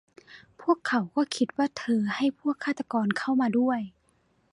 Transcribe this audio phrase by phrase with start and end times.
[0.61, 3.79] พวกเขาก็คิดว่าเธอให้พวกฆาตกรเข้ามาด้วย